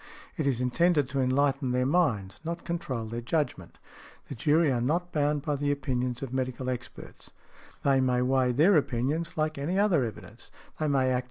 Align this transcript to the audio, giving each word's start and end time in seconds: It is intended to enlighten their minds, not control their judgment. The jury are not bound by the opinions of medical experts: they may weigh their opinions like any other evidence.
It 0.35 0.47
is 0.47 0.59
intended 0.61 1.07
to 1.09 1.21
enlighten 1.21 1.73
their 1.73 1.85
minds, 1.85 2.39
not 2.43 2.65
control 2.65 3.05
their 3.05 3.21
judgment. 3.21 3.77
The 4.29 4.33
jury 4.33 4.71
are 4.71 4.81
not 4.81 5.11
bound 5.11 5.43
by 5.43 5.57
the 5.57 5.69
opinions 5.71 6.23
of 6.23 6.33
medical 6.33 6.71
experts: 6.71 7.29
they 7.83 8.01
may 8.01 8.23
weigh 8.23 8.51
their 8.51 8.75
opinions 8.77 9.37
like 9.37 9.59
any 9.59 9.77
other 9.77 10.03
evidence. 10.03 10.49